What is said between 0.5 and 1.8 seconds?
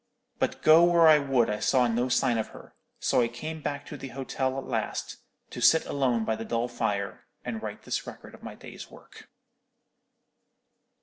go where I would I